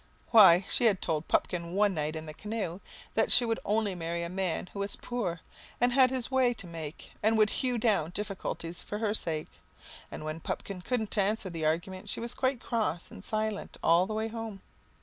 [0.31, 2.79] Why, she had told Pupkin one night in the canoe
[3.13, 5.41] that she would only marry a man who was poor
[5.79, 9.59] and had his way to make and would hew down difficulties for her sake.
[10.09, 14.15] And when Pupkin couldn't answer the argument she was quite cross and silent all the
[14.15, 14.61] way home.